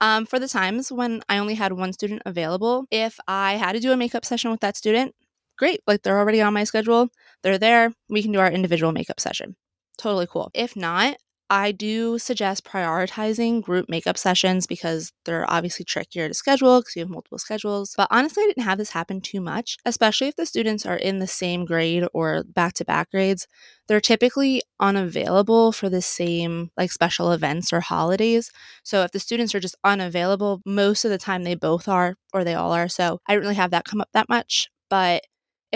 Um, 0.00 0.24
for 0.24 0.38
the 0.38 0.48
times 0.48 0.90
when 0.90 1.22
I 1.28 1.36
only 1.36 1.54
had 1.54 1.74
one 1.74 1.92
student 1.92 2.22
available, 2.24 2.86
if 2.90 3.18
I 3.28 3.56
had 3.56 3.72
to 3.72 3.80
do 3.80 3.92
a 3.92 3.96
makeup 3.96 4.24
session 4.24 4.50
with 4.50 4.60
that 4.60 4.76
student, 4.76 5.14
great. 5.58 5.80
Like 5.86 6.02
they're 6.02 6.18
already 6.18 6.40
on 6.40 6.54
my 6.54 6.64
schedule, 6.64 7.08
they're 7.42 7.58
there. 7.58 7.92
We 8.08 8.22
can 8.22 8.32
do 8.32 8.40
our 8.40 8.50
individual 8.50 8.92
makeup 8.92 9.20
session. 9.20 9.56
Totally 9.98 10.26
cool. 10.26 10.50
If 10.54 10.76
not, 10.76 11.16
I 11.48 11.70
do 11.70 12.18
suggest 12.18 12.64
prioritizing 12.64 13.62
group 13.62 13.88
makeup 13.88 14.18
sessions 14.18 14.66
because 14.66 15.12
they're 15.24 15.48
obviously 15.48 15.84
trickier 15.84 16.26
to 16.26 16.34
schedule 16.34 16.80
because 16.80 16.96
you 16.96 17.02
have 17.02 17.08
multiple 17.08 17.38
schedules. 17.38 17.94
But 17.96 18.08
honestly, 18.10 18.42
I 18.42 18.46
didn't 18.48 18.64
have 18.64 18.78
this 18.78 18.90
happen 18.90 19.20
too 19.20 19.40
much, 19.40 19.76
especially 19.84 20.26
if 20.26 20.34
the 20.34 20.44
students 20.44 20.84
are 20.84 20.96
in 20.96 21.20
the 21.20 21.26
same 21.28 21.64
grade 21.64 22.04
or 22.12 22.42
back 22.42 22.72
to 22.74 22.84
back 22.84 23.12
grades. 23.12 23.46
They're 23.86 24.00
typically 24.00 24.62
unavailable 24.80 25.70
for 25.70 25.88
the 25.88 26.02
same 26.02 26.72
like 26.76 26.90
special 26.90 27.30
events 27.30 27.72
or 27.72 27.80
holidays. 27.80 28.50
So 28.82 29.02
if 29.02 29.12
the 29.12 29.20
students 29.20 29.54
are 29.54 29.60
just 29.60 29.76
unavailable, 29.84 30.62
most 30.66 31.04
of 31.04 31.12
the 31.12 31.18
time 31.18 31.44
they 31.44 31.54
both 31.54 31.86
are 31.86 32.16
or 32.34 32.42
they 32.42 32.54
all 32.54 32.72
are. 32.72 32.88
So 32.88 33.20
I 33.28 33.32
didn't 33.34 33.42
really 33.44 33.54
have 33.54 33.70
that 33.70 33.84
come 33.84 34.00
up 34.00 34.08
that 34.14 34.28
much. 34.28 34.68
But 34.90 35.22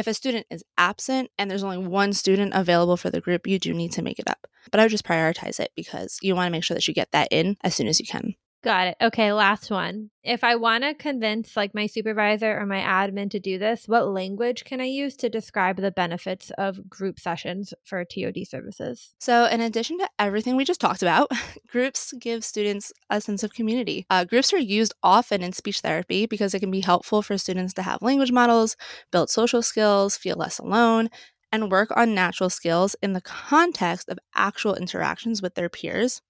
if 0.00 0.07
a 0.07 0.14
student 0.14 0.47
is 0.50 0.64
absent 0.78 1.30
and 1.38 1.50
there's 1.50 1.62
only 1.62 1.78
one 1.78 2.12
student 2.12 2.52
available 2.54 2.97
for 2.97 3.11
the 3.11 3.21
group, 3.21 3.47
you 3.47 3.59
do 3.59 3.75
need 3.75 3.92
to 3.92 4.02
make 4.02 4.19
it 4.19 4.28
up. 4.28 4.47
But 4.71 4.80
I 4.80 4.85
would 4.85 4.90
just 4.90 5.04
prioritize 5.04 5.61
it 5.61 5.71
because 5.76 6.19
you 6.23 6.35
want 6.35 6.47
to 6.47 6.50
make 6.50 6.64
sure 6.64 6.75
that 6.75 6.88
you 6.88 6.95
get 6.95 7.12
that 7.12 7.28
in 7.30 7.57
as 7.62 7.75
soon 7.75 7.87
as 7.87 8.00
you 8.00 8.07
can. 8.07 8.35
Got 8.62 8.88
it. 8.88 8.97
Okay, 9.00 9.33
last 9.33 9.71
one. 9.71 10.11
If 10.23 10.45
I 10.45 10.57
want 10.57 10.85
to 10.85 10.93
convince 10.93 11.57
like 11.57 11.75
my 11.75 11.87
supervisor 11.87 12.59
or 12.59 12.67
my 12.67 12.81
admin 12.81 13.31
to 13.31 13.40
do 13.40 13.59
this, 13.59 13.88
what 13.88 14.09
language 14.09 14.64
can 14.64 14.83
I 14.83 14.85
use 14.85 15.17
to 15.17 15.31
describe 15.31 15.79
the 15.79 15.90
benefits 15.90 16.50
of 16.59 16.87
group 16.87 17.19
sessions 17.19 17.73
for 17.85 18.05
TOD 18.05 18.47
services? 18.47 19.14
So, 19.19 19.47
in 19.47 19.62
addition 19.62 19.97
to 19.99 20.11
everything 20.19 20.57
we 20.57 20.64
just 20.67 20.81
talked 20.81 21.00
about, 21.00 21.31
groups 21.69 22.12
give 22.21 22.45
students 22.45 22.93
a 23.09 23.23
sense 23.23 23.43
of 23.43 23.55
community. 23.55 24.05
Uh, 24.11 24.25
groups 24.25 24.52
are 24.52 24.59
used 24.59 24.93
often 25.02 25.43
in 25.43 25.55
speech 25.55 25.81
therapy 25.81 26.26
because 26.26 26.52
it 26.52 26.61
can 26.61 26.71
be 26.71 26.81
helpful 26.81 27.23
for 27.23 27.38
students 27.38 27.73
to 27.75 27.83
have 27.83 28.02
language 28.02 28.31
models, 28.31 28.76
build 29.11 29.31
social 29.31 29.62
skills, 29.62 30.19
feel 30.19 30.37
less 30.37 30.59
alone, 30.59 31.09
and 31.52 31.71
work 31.71 31.90
on 31.97 32.14
natural 32.14 32.50
skills 32.50 32.97
in 33.02 33.12
the 33.12 33.21
context 33.21 34.09
of 34.09 34.19
actual 34.35 34.75
interactions 34.75 35.42
with 35.42 35.54
their 35.54 35.69
peers. 35.69 36.23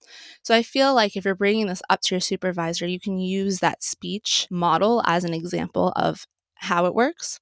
So 0.42 0.54
I 0.54 0.62
feel 0.62 0.94
like 0.94 1.16
if 1.16 1.24
you're 1.24 1.34
bringing 1.34 1.66
this 1.66 1.82
up 1.90 2.00
to 2.02 2.14
your 2.14 2.20
supervisor, 2.20 2.86
you 2.86 3.00
can 3.00 3.18
use 3.18 3.60
that 3.60 3.82
speech 3.82 4.46
model 4.50 5.02
as 5.06 5.24
an 5.24 5.34
example 5.34 5.92
of 5.96 6.26
how 6.54 6.86
it 6.86 6.94
works. 6.94 7.40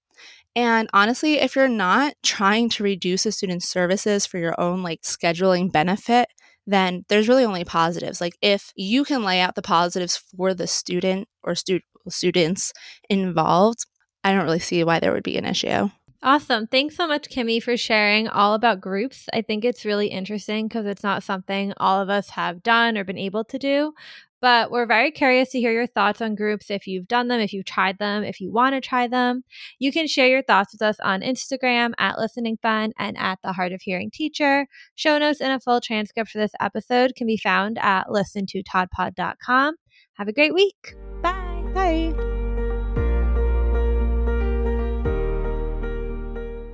And 0.56 0.88
honestly, 0.92 1.34
if 1.34 1.54
you're 1.54 1.68
not 1.68 2.14
trying 2.22 2.68
to 2.70 2.82
reduce 2.82 3.26
a 3.26 3.32
student's 3.32 3.68
services 3.68 4.26
for 4.26 4.38
your 4.38 4.60
own 4.60 4.82
like 4.82 5.02
scheduling 5.02 5.70
benefit, 5.70 6.28
then 6.66 7.04
there's 7.08 7.28
really 7.28 7.44
only 7.44 7.64
positives. 7.64 8.20
Like 8.20 8.36
if 8.42 8.72
you 8.74 9.04
can 9.04 9.22
lay 9.22 9.40
out 9.40 9.54
the 9.54 9.62
positives 9.62 10.16
for 10.16 10.54
the 10.54 10.66
student 10.66 11.28
or 11.42 11.54
stu- 11.54 11.80
students 12.08 12.72
involved, 13.08 13.86
I 14.24 14.32
don't 14.32 14.44
really 14.44 14.58
see 14.58 14.82
why 14.84 15.00
there 15.00 15.12
would 15.12 15.22
be 15.22 15.38
an 15.38 15.44
issue. 15.44 15.90
Awesome. 16.20 16.66
Thanks 16.66 16.96
so 16.96 17.06
much, 17.06 17.28
Kimmy, 17.28 17.62
for 17.62 17.76
sharing 17.76 18.26
all 18.26 18.54
about 18.54 18.80
groups. 18.80 19.28
I 19.32 19.40
think 19.42 19.64
it's 19.64 19.84
really 19.84 20.08
interesting 20.08 20.66
because 20.66 20.84
it's 20.84 21.04
not 21.04 21.22
something 21.22 21.72
all 21.76 22.02
of 22.02 22.10
us 22.10 22.30
have 22.30 22.62
done 22.64 22.98
or 22.98 23.04
been 23.04 23.18
able 23.18 23.44
to 23.44 23.58
do. 23.58 23.92
But 24.40 24.70
we're 24.70 24.86
very 24.86 25.10
curious 25.10 25.50
to 25.50 25.60
hear 25.60 25.72
your 25.72 25.86
thoughts 25.86 26.20
on 26.20 26.34
groups 26.34 26.70
if 26.70 26.86
you've 26.86 27.08
done 27.08 27.28
them, 27.28 27.40
if 27.40 27.52
you've 27.52 27.64
tried 27.64 27.98
them, 27.98 28.22
if 28.22 28.40
you 28.40 28.52
want 28.52 28.74
to 28.74 28.80
try 28.80 29.08
them. 29.08 29.42
You 29.78 29.90
can 29.90 30.06
share 30.06 30.28
your 30.28 30.42
thoughts 30.42 30.72
with 30.72 30.82
us 30.82 30.96
on 31.02 31.22
Instagram 31.22 31.92
at 31.98 32.18
Listening 32.18 32.56
Fun 32.62 32.92
and 32.98 33.16
at 33.18 33.38
The 33.42 33.52
Hard 33.52 33.72
of 33.72 33.82
Hearing 33.82 34.10
Teacher. 34.10 34.66
Show 34.94 35.18
notes 35.18 35.40
and 35.40 35.52
a 35.52 35.60
full 35.60 35.80
transcript 35.80 36.30
for 36.30 36.38
this 36.38 36.52
episode 36.60 37.14
can 37.16 37.26
be 37.26 37.36
found 37.36 37.78
at 37.78 38.06
listentotodpod.com. 38.06 39.74
Have 40.14 40.28
a 40.28 40.32
great 40.32 40.54
week. 40.54 40.94
Bye. 41.22 41.64
Bye. 41.74 42.27